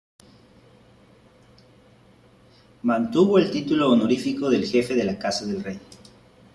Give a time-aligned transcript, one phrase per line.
[2.81, 5.79] Mantuvo el título honorífico de Jefe de la Casa del Rey.